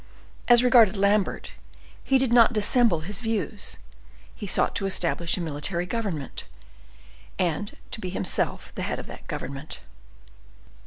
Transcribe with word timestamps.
As 0.47 0.63
regarded 0.63 0.97
Lambert, 0.97 1.51
he 2.03 2.17
did 2.17 2.33
not 2.33 2.53
dissemble 2.53 3.01
his 3.01 3.21
views; 3.21 3.77
he 4.33 4.47
sought 4.47 4.75
to 4.77 4.87
establish 4.87 5.37
a 5.37 5.41
military 5.41 5.85
government, 5.85 6.45
and 7.37 7.77
to 7.91 8.01
be 8.01 8.09
himself 8.09 8.71
the 8.73 8.81
head 8.81 8.97
of 8.97 9.05
that 9.05 9.27
government. 9.27 9.81